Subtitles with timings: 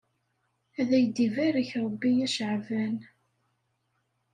[0.79, 2.95] Ad ak-ibarek Rebbi a Caɛban.